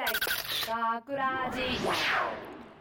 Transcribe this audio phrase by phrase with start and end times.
[0.00, 1.60] 学ラジ。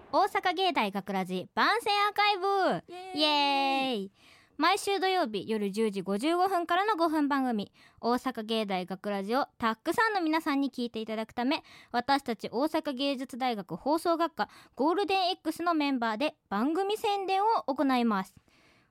[0.09, 3.19] 大阪芸大学ラジ番宣アーカイブ。
[3.19, 4.11] イエーイ。
[4.57, 7.73] 毎週土曜日夜10時55分からの5分番組。
[7.99, 11.61] 大阪芸大学ラジをたくさんの皆さんに聞いていただくため
[11.91, 14.47] 私たち大阪芸術大学放送学科
[14.77, 18.33] ゴールデン X のメンバーで番組宣伝を行います。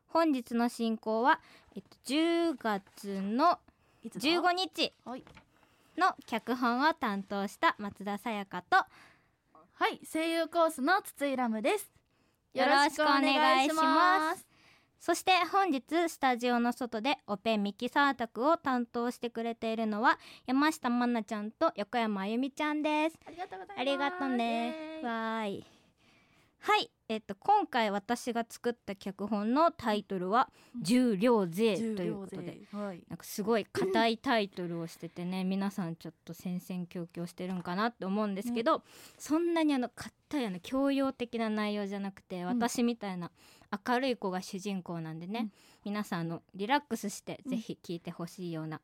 [0.09, 1.41] 本日の進行は、
[1.75, 3.59] えっと、10月の
[4.03, 4.93] いつだ？15日。
[5.07, 5.25] はい
[5.99, 8.87] の脚本を担当した松田さやかとは
[9.89, 11.91] い声優コースの筒井ラムです。
[12.55, 14.47] よろしくお願いします。
[14.99, 23.17] そして本日スタジオの外でオペミキサー宅を担当してくれているのは山下真奈ちゃんと横山あゆみちゃんです。
[23.25, 23.81] ありがとうございます。
[23.81, 25.01] ありがとうね。
[25.05, 25.78] わーい
[26.61, 26.91] はい。
[27.09, 30.51] えっと今回私が作った脚本のタイトルは
[30.83, 32.61] 「重量税」ということで。
[32.73, 33.03] はい。
[33.09, 38.83] なんかすごい硬いタイトルをしててね 皆さんちょっと戦々恐々してるんかなって思うんですけど、
[39.17, 43.31] そんなにあの硬いあの教養的な内容じゃなくて、私みたいな
[43.87, 45.53] 明るい子が主人公なんでね、うん。
[45.85, 48.81] 皆さんあのリラックスしてぜひ聞いてほしいような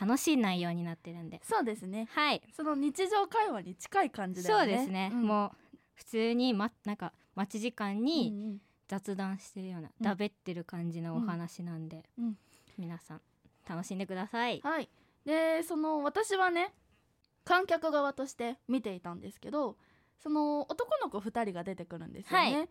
[0.00, 1.40] 楽しい内容になってるんで。
[1.42, 2.08] そうですね。
[2.12, 2.40] はい。
[2.52, 4.64] その日常会話に近い感じだよね。
[4.64, 5.26] そうですね、ん。
[5.26, 5.67] もう
[5.98, 8.60] 普通に、ま、なんか待ち時間うんにうん。
[8.86, 10.04] 雑談してるような、うん。
[10.04, 12.38] だべってる感じのお話なんで、うん。
[12.78, 13.20] 皆さん
[13.68, 14.60] 楽しんでください。
[14.62, 14.88] はい。
[15.24, 16.72] でその私はね
[17.44, 19.76] 観客側として見ていたんですけど
[20.22, 22.68] その男の子2人が出てくるんですよね、はい。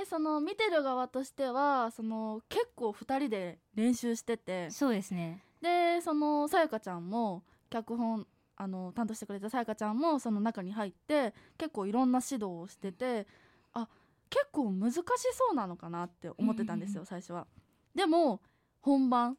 [0.00, 4.70] でその見てる側としてはその結構2人で練習してて。
[4.70, 5.42] そうですね。
[5.62, 8.26] でそのさやかちゃんも脚本
[8.60, 13.26] あの担当してくれたさやかちゃんもその中に入って結構いろんな指導をしてて
[13.72, 13.88] あ
[14.28, 17.46] 結構難しそうなのかなって思ってたんですよ、うん最初は。
[17.94, 18.40] でも
[18.80, 19.38] 本番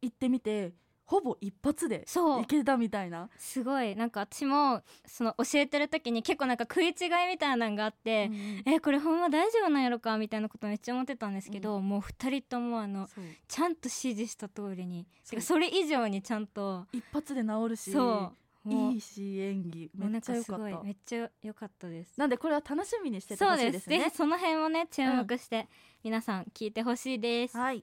[0.00, 0.72] 行ってみて
[1.08, 2.42] ほぼ一発でそう。
[2.42, 3.30] いけたみたいな。
[3.38, 3.96] すごい。
[3.96, 6.94] なんか私もその教えてる時に結構なんか食い違い
[7.30, 8.30] みたいなのがあって、
[8.66, 13.08] えこれほんま大丈夫なんやろかみたいなことめっちゃ思ってたんですけど、もう二人ともあの
[13.48, 15.06] ちゃんと指示した通りに
[15.40, 17.90] それ以上にちゃんと一発で治るし
[18.66, 19.90] いいし演技。
[19.94, 20.82] めっちゃ良かった。
[20.82, 22.18] めっちゃ良かったです。
[22.18, 25.68] なんでこれは楽しみにしててそうでほしいですすねその辺もね注目して
[26.04, 27.82] 皆さん聞いてほしいです、はい、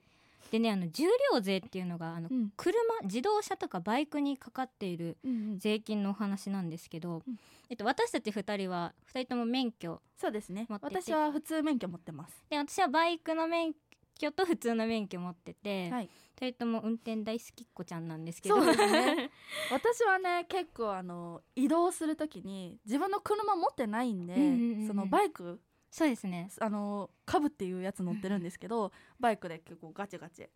[0.51, 2.51] でねあの重量税っていうのがあのうん。
[2.55, 5.17] 車自動車とかバイクにかかっている
[5.57, 7.39] 税金のお話なんですけど、うん。
[7.69, 10.67] えっと、私たち2人は2人とも免許そうですね。
[10.69, 12.43] 私は普通免許持ってます。
[12.49, 13.73] で私はバイクの免
[14.19, 16.09] 許と普通の免許持ってて、はい。
[16.39, 18.55] 2人とも運転大好きっ子ちゃんなんですけど。
[18.55, 19.31] そうですね。
[19.71, 25.59] 私はね結構あの移動するときに自分の車持ってないんで、そのバイク
[25.95, 26.49] そうですね。
[26.59, 30.47] あのカブっていうやつ乗ってるんですけど バイクで結構ガチャガチャ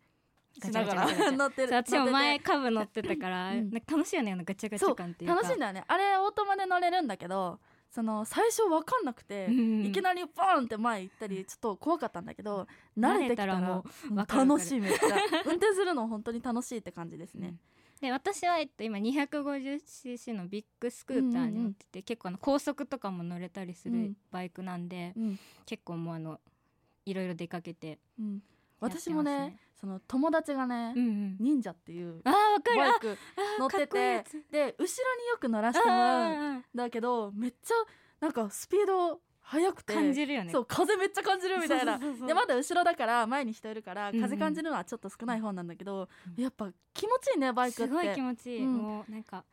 [0.52, 3.70] しながら 乗ってる私も前カブ乗ってたから、 うん。
[3.70, 5.36] か楽しいよねあのガチャガチャ感っていうか。
[5.36, 5.82] 楽しいんだよね。
[5.88, 7.58] あれオートマで乗れるんだけど
[7.88, 9.86] その最初分かんなくて、うん。
[9.86, 12.68] いきなりボーンって前行ったりちょっと怖かったんだけど
[12.98, 15.16] 慣れてきたらもう楽しいめっちゃ。
[15.46, 17.54] 運転するの本当に楽しいって感じですね、
[18.00, 24.16] で私は、えっと、今 250cc のビッグスクーターに乗ってて、結構あの高速とかも乗れたりするうん。
[24.30, 25.38] バイクなんで、うん。
[25.66, 26.40] 結構もうあの
[27.04, 28.42] いろいろ出かけてうん。
[28.80, 31.36] 私もねその友達がね、うんうん。
[31.38, 33.18] 忍者っていうバイク
[33.58, 34.42] 乗っててつ。
[34.50, 37.74] で後ろによく乗らせてもらうんあだけどめっちゃ
[38.20, 40.52] なんかスピード速くーて感じるよね。
[40.52, 41.98] そう風めっちゃ感じるみたいな。
[41.98, 44.22] でまだ後ろだから前に人いるからうんうん。
[44.22, 47.90] 風感じるのはちょっと少ない方なんだけど、やっぱ気持ちいいねバイクって。
[47.90, 48.74] すごい気持ちいい、うん。
[48.74, 49.44] もうなんか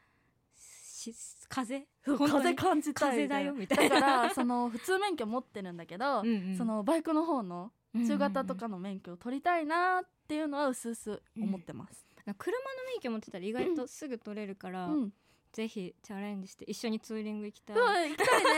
[0.55, 1.15] し
[1.49, 1.87] 風？
[2.05, 3.95] 風感じたい風だよみたいな。
[3.95, 6.57] だからその普通免許持ってるんだけど、 うんうん。
[6.57, 12.05] そのバイクの方の中型とかの免許を取りたいなっていうのはうすうす思ってます、
[12.37, 15.13] 車の免許持ってたら意外とすぐ取れるから、うん。
[15.53, 18.49] ぜひチャレンジして一緒にツーリング行きたい、そう行きたいね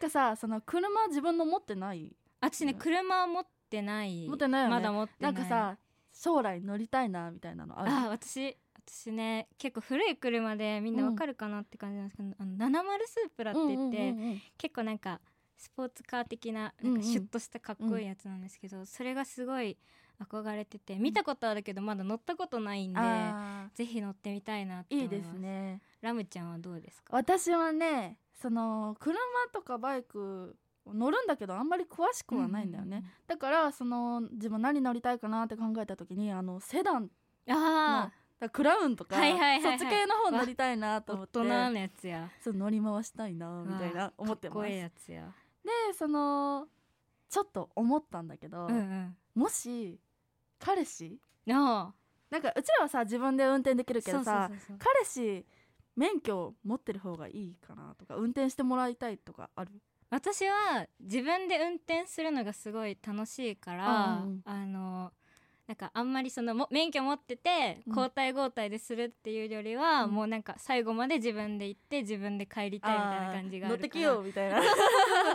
[0.00, 2.16] かさその車自分の持ってない？
[2.40, 4.26] 私ね車持ってない。
[4.26, 4.74] 持ってないよね。
[4.74, 5.76] まだ持ってなないんかさ
[6.12, 7.92] 将来乗りたいなみたいなのある？
[7.92, 8.56] あ私
[8.86, 15.20] 私ね結構古い車でみんなわかるかなって感じなんですけど、あの70スープラって言って、うんうんうんうん結構なんか
[15.56, 16.88] スポーツカー的なうん。
[16.88, 19.76] うんんなかシュッとしたかっこいいやつなんですけど、それがすごい
[20.18, 25.14] 憧れてて見たことあるけどまだ乗ったことないんで、あぜひ乗ってみたいなって思います。
[25.14, 25.80] ーいいですね。
[26.00, 27.08] ラムちゃんはどうですか？
[27.14, 29.18] 私はねその車
[29.52, 30.56] とかバイク
[30.86, 37.08] 乗るんだけどあんまり詳しくはないんだよね、うんだからその自分何乗りたいかなって考えた時にあのセダンの
[37.48, 38.10] あ
[38.52, 39.78] クラウンとか、はいはいはいはい。
[39.78, 42.28] そっち系の方乗りたいなあと思って大人のやつや。
[42.42, 44.56] そう乗り回したいなみたいな思ってます。
[44.56, 45.28] かっこいいやつや。
[45.62, 46.66] でその
[47.28, 49.16] ちょっと思ったんだけど、うんうん。
[49.34, 50.00] もし
[50.58, 51.18] 彼氏？
[51.50, 51.92] あ
[52.30, 55.44] なんかうちらはさ自分で運転できるけどさ彼氏
[55.96, 59.70] 免許を持ってる方がいいかなとか運転してもらいたいとかある？
[60.10, 64.42] 私は自分で運転するのがすごい楽しいから、うんうん。
[64.44, 65.12] あの
[65.68, 67.92] なんかあんまりそのも免許持っててうん。
[67.94, 70.10] 交代交代でするっていうよりは、うん。
[70.10, 74.62] もうなんか最後まで自分で行って自分で帰りたいみたいな感じがあ乗ってきるからよみたいな。
[74.62, 74.74] そう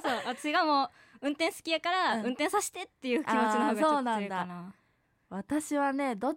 [0.02, 0.90] そう私がもう
[1.22, 2.25] 運転好きやから、うん。
[2.25, 4.74] 運転させてっていう気持ちの方がちょっと強いかな。
[5.30, 6.30] 私はねど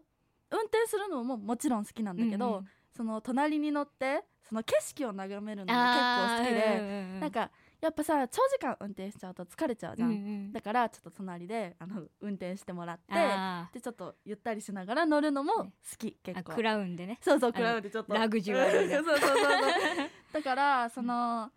[0.51, 7.51] 運転するのももちろん好きなんだけど、うんうんその隣に乗ってその景色を眺めるのが結構好きで、うんうんうんなんか
[7.81, 10.19] やっぱさ長時間運転しちゃうと疲れちゃうじゃん、うんう
[10.49, 16.53] んだからちょっと隣であの運転してもらってあでちょっとゆったりしながら乗るのも好き、ー結構。
[16.53, 17.21] あクラウンでね。
[17.23, 18.15] そうそうクラウンでちょっと。
[18.15, 18.97] ラグジュアリーな。
[18.99, 20.11] そうそうそうそう。
[20.33, 21.53] だからその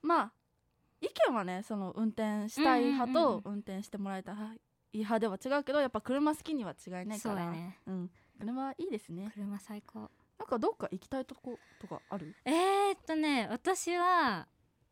[0.00, 0.32] まあ
[1.02, 3.42] 意見はねその運転したい派うんうんうん。
[3.42, 4.36] と運転してもらいたい
[4.94, 7.18] 派では違うけどやっぱ車好きには違いないから。
[7.20, 7.80] そうやね。
[7.86, 9.30] うん、車いいですね。
[9.34, 12.34] 車最高なんかどっか行きたいとことかある？
[12.44, 14.46] えー、っとね私は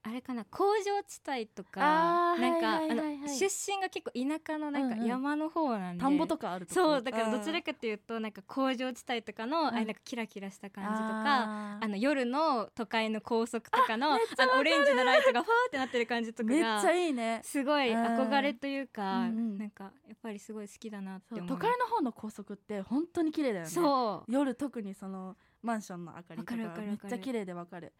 [0.07, 3.17] あれかな工場地帯とかなんか、はいはいはいはい。
[3.17, 5.07] あの出身が結構田舎のなんかうんうん。
[5.07, 9.67] 山の方なんで、田んぼとかあるそうだからどちらかかというとなんか工場地帯とかの、ん。
[9.69, 17.41] あれなんかキラキラした感じとかああの夜の都会の高速とかのあのオレンジのライトがファーってなってる感じとかめっちゃがいいね。
[17.43, 19.39] すごい憧れというか、うん。
[19.39, 21.49] うんなんかやっぱりすごい好きだなって思う。
[21.49, 23.71] 都会の方の高速って本当に綺麗だよね。
[23.71, 24.33] そう。
[24.33, 27.95] 夜特にそのマンションの明かりとかめっちゃ綺麗でわかる。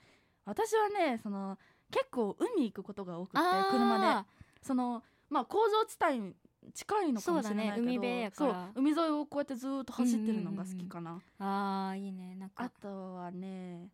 [0.45, 1.59] 私はねその
[1.95, 3.71] 結構海行くことが多くてあー。
[3.71, 4.29] 車で。
[4.63, 6.35] そのまあ工場地帯に
[6.73, 8.53] 近いのかもしれないけどそうだね海辺やから。
[8.75, 12.65] そう海沿いをこうやってずーっと走ってるのが好きかな、あーいいねなんか。
[12.65, 13.91] あとはね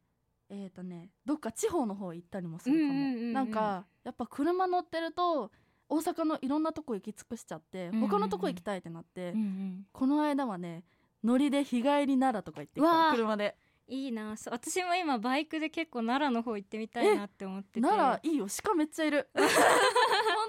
[0.48, 3.32] えっ、ー、とねどっか地方の方行ったりもするかも、うんうんうんうん。
[3.32, 5.50] なんかやっぱ車乗ってると
[5.88, 8.08] 大阪のいろんなとこ行き尽くしちゃってうんうんうん。
[8.08, 9.86] 他のとこ行きたいってなって、うんうん。
[9.92, 10.84] この間はね
[11.24, 13.10] 乗りで日帰り奈良とか行ってきうわー。
[13.10, 13.56] た車で
[13.90, 14.36] いいな。
[14.36, 17.80] そう私も今バイクで結構奈良の方行ってみたいなって思ってて。
[17.80, 18.46] 奈良いいよ。
[18.62, 19.28] 鹿めっちゃいる。
[19.34, 19.44] 本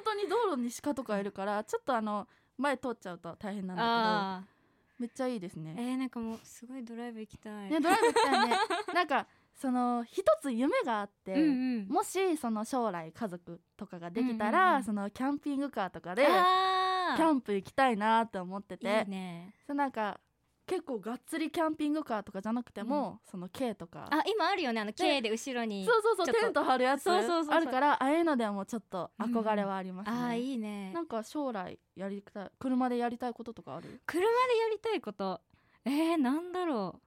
[0.05, 2.27] 当に道路に鹿とかいるからちょっとあの
[2.57, 4.51] 前通っちゃうと大変なんだあけど
[4.99, 5.75] めっちゃいいですね。
[5.75, 8.55] ーえー、なんかもうすごいドライブ行きたい、ねドライブ行きたいね。
[8.93, 11.45] なんかその一つ夢があって、うんう
[11.81, 11.87] ん。
[11.87, 14.83] もしその将来家族とかができたら、うんうんうん。
[14.83, 18.85] そのキャンピングカーとかでキャンプ行きたいなって思ってて。
[18.85, 19.55] いいね。
[19.65, 20.19] そうなんか
[20.67, 24.07] 結構がっつりキャンピングカーとかじゃなくても、その軽とか。
[24.09, 24.81] あ今あるよね。
[24.81, 25.85] あの K で後ろに。
[25.85, 27.55] そうそうそうテント張るやつそうそうそうそう。
[27.55, 30.91] あるからああいうのでもちょっと憧れはありますね、あーいいね。
[30.93, 34.01] なんか将来やりたい車でやりたいこととかある？
[34.05, 34.29] 車でや
[34.71, 35.41] りたいこと？
[35.83, 37.01] えー、なんだろ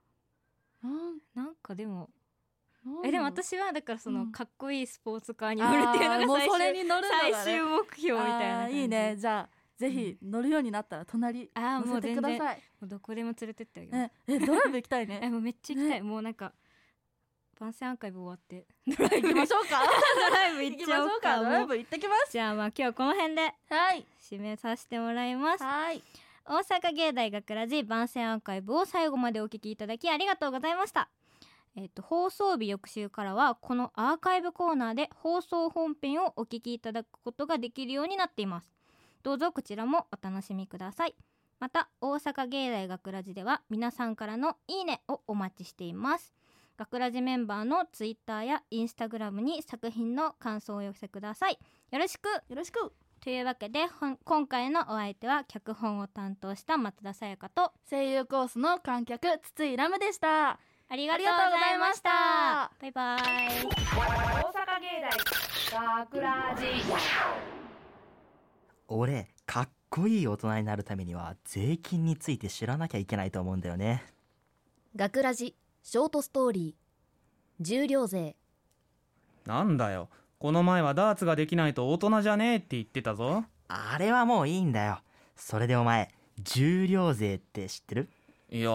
[0.83, 0.93] なん？
[0.93, 0.97] う
[1.35, 2.11] なんかでも。
[3.03, 4.33] えでも私はだからその、うん。
[4.33, 7.33] かっこいいスポーツカーに乗るっていうのが最終それに乗るのがね。
[7.33, 9.17] 最終目標みたいないいね。
[9.17, 12.57] じゃあぜひ乗るようになったら隣あーも乗せてください。
[12.81, 16.53] もうどこでも連れてってあげるええドライブ行きたい えねもうめっちゃ行きたい、もうなんか
[17.59, 18.67] 番宣アーカイブ終わって。
[18.87, 19.83] ドライブ行きましょうか。
[20.29, 22.33] ドライブ行っちゃおうかドライブ行ってきます。
[22.33, 23.55] じゃあまあ今日はこの辺で。
[23.71, 24.07] はい。
[24.21, 25.65] 締めさせてもらいます。
[25.65, 26.03] はい。
[26.47, 31.09] 大阪芸大学ラジ番宣アーカイブを最後までお聞きいただきありがとうございました。
[31.77, 38.67] えっと放送日翌週からはこのアーカイブコーナーで放送本編をお聞きいただくことができるようになっています
[39.25, 41.15] どうぞこちらもお楽しみください。
[41.59, 46.35] また大阪芸大学ラジでは皆さんからのいいねをお待ちしています。
[46.77, 51.59] 学ラジメンバーのツイッターやインスタグラムに作品の感想をお寄せください。
[51.91, 52.27] よろしく。
[52.27, 52.93] よろしく。
[53.23, 53.87] というわけで
[54.25, 60.51] 今回のお相手は脚本を担当した松田さやかと声優コースの観客筒井ラムでした。
[60.51, 60.59] あ
[60.95, 62.11] りがとうございました。
[62.65, 63.19] あバイバイ。
[63.19, 65.01] 大阪芸
[65.73, 67.54] 大学ラジ
[68.97, 74.05] 俺かっこいい大人になるためには税金について知らなきゃいけないと思うんだよね。
[74.95, 78.37] 学ラジショートストーリー重量税。
[79.47, 80.09] なんだよ。
[80.39, 83.45] この前はダーツができないと大人じゃねえって言ってたぞ。
[83.67, 85.01] あれはもういいんだよ。
[85.35, 86.11] それでお前
[86.45, 88.09] 重量税って知ってる？
[88.51, 88.71] いや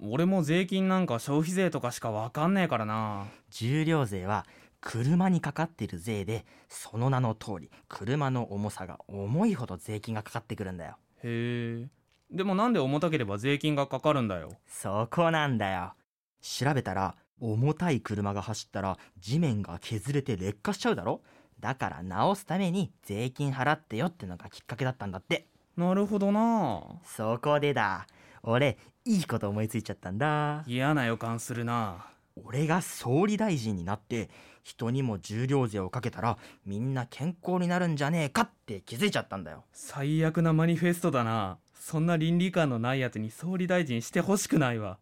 [0.00, 3.26] 俺も税金なんか消費税とかしかわかんねえからな。
[3.50, 4.46] 重量税は
[4.80, 10.96] 車にかかってる税でその名の通り車の重さが重いほど税金がかかってくるんだよ。
[11.22, 11.88] へえ。
[12.30, 14.52] でもなんで重たければ税金がかかるんだよ？
[14.66, 15.92] そこなんだよ。
[16.40, 21.20] 調べたら重たい車が走ったら地面が削れて劣化しちゃうだろ？
[21.58, 25.46] だから直すために税金払ってよってのがきっかけだったんだって。
[25.76, 26.82] なるほどな。
[27.04, 28.06] そこでだ。
[28.42, 30.64] 俺いいこと思いついちゃったんだ。
[30.66, 32.06] 嫌な予感するな
[32.44, 34.30] 俺が総理大臣になって
[34.62, 39.64] 人にも重量税をかけたらみんな健康になるんじゃねえかって気づいちゃったんだよ。
[39.72, 41.58] 最悪なマニフェストだな。
[41.74, 44.98] そんな倫理観のないやつに総理大臣してほしくないわ。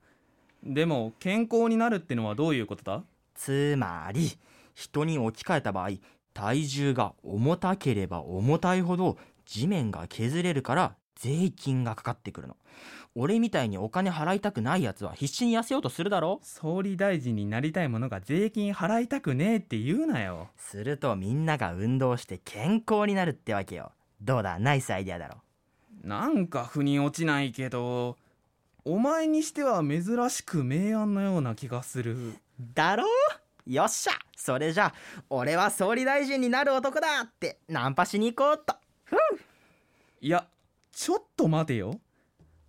[0.62, 3.02] でも健康になるってのはどういうことだ？
[3.34, 4.38] つまり
[4.74, 5.90] 人に置き換えた場合
[6.34, 12.56] 体重が重たければ重たいほど地面が削れるから税金がかかってくるの。
[13.14, 16.40] 俺みたいにお金払いたくないやつは必死に痩せようとするだろ？
[16.42, 20.48] 総理大臣になりたい者が税金払いたくねえって言うなよ。
[20.56, 23.92] するとみんなが運動して健康になるってわけよ。
[24.20, 24.58] どうだ？
[24.58, 25.36] ナイスアイデアだろ。
[26.04, 28.16] なんか腑に落ちないけど
[28.84, 32.34] お前にしては珍しく明暗のような気がする。
[32.74, 33.04] だろ？
[33.66, 34.12] よっしゃ！
[34.36, 34.94] それじゃ
[35.28, 38.76] 俺は総理大臣になる男だってナンパしに行こうっと。
[40.20, 40.46] いや
[41.00, 42.00] ちょっと待てよ。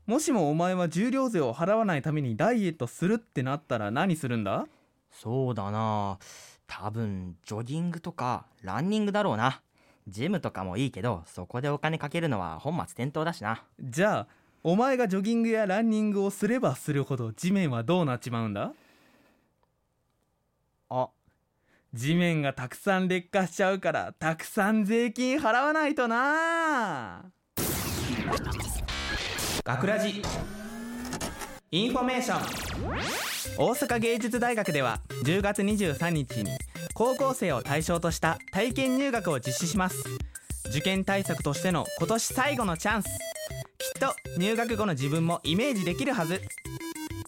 [0.06, 4.68] もしもお前は重量税を払わないためにダイエットするってなったら何するんだ？
[5.12, 6.20] そうだな。
[6.68, 9.64] 多分ジョギングとかランニングだろうな。
[10.08, 13.64] ジムとかもいいけどそこでお金かけるのは本末転倒だしな。
[13.82, 14.28] じゃあ
[14.62, 18.74] お前がジョギングやランニングをすればするほど地面はどうなっちまうんだ？
[20.92, 21.10] あ。
[21.96, 27.32] 地面がたくさん劣化しちゃうからたくさん税金払わないとな
[29.64, 30.22] 学ラジ。
[31.72, 32.42] インフォメーション。
[33.58, 36.52] 大阪芸術大学では10月23日に
[36.94, 40.04] 高校生を対象とした体験入学を実施します。
[40.70, 43.06] 受験対策としての今年最後のチャンス。
[43.06, 43.14] きっ
[44.00, 46.42] と入学後の自分もイメージできるはず。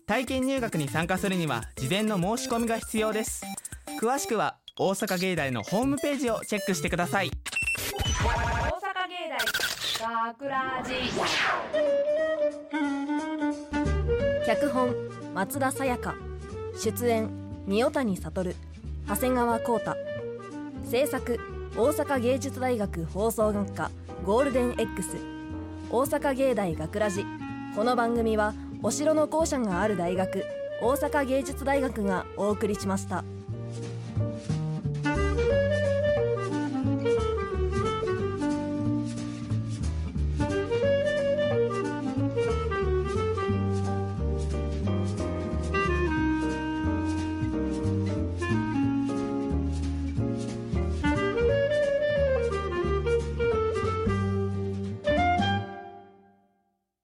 [0.05, 3.43] 体験入学に参加するには事前の申し込みが必要です。
[3.99, 7.31] 詳しくは大阪芸大のホームページをチェックしてください。
[10.11, 10.93] 大学ラジ
[14.45, 14.93] 脚本
[15.33, 16.15] 松田さやか
[16.77, 17.29] 出演
[17.65, 18.53] 三代谷悟。
[19.07, 19.95] 長谷川浩太。
[20.83, 21.39] 制作
[21.77, 23.89] 大阪芸術大学放送学科
[24.25, 25.15] ゴールデン X
[25.89, 27.25] 大阪芸大学ラジ。
[27.73, 28.53] この番組は
[28.83, 30.43] お城の校舎がある大学
[30.81, 33.23] 大阪芸術大学がお送りしました。